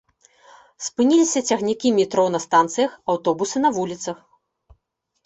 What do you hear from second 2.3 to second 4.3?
на станцыях, аўтобусы на вуліцах.